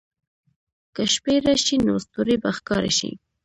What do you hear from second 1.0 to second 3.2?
شپې راشي، نو ستوري به ښکاره شي.